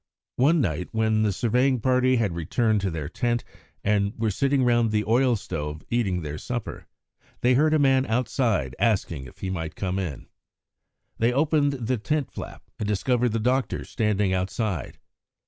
One 0.37 0.61
night, 0.61 0.87
when 0.93 1.21
the 1.21 1.31
surveying 1.31 1.79
party 1.79 2.15
had 2.15 2.33
returned 2.33 2.81
to 2.81 2.89
their 2.89 3.07
tent 3.07 3.43
and 3.83 4.13
were 4.17 4.31
sitting 4.31 4.63
round 4.63 4.89
the 4.89 5.05
oil 5.05 5.35
stove 5.35 5.83
eating 5.91 6.23
their 6.23 6.39
supper, 6.39 6.87
they 7.41 7.53
heard 7.53 7.75
a 7.75 7.77
man 7.77 8.07
outside 8.07 8.75
asking 8.79 9.25
if 9.25 9.41
he 9.41 9.51
might 9.51 9.75
come 9.75 9.99
in. 9.99 10.25
They 11.19 11.31
opened 11.31 11.73
the 11.73 11.99
tent 11.99 12.31
flap 12.31 12.63
and 12.79 12.87
discovered 12.87 13.29
the 13.29 13.39
doctor 13.39 13.85
standing 13.85 14.33
outside. 14.33 14.97